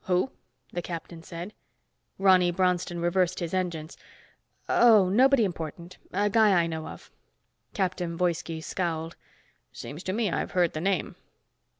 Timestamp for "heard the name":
10.53-11.17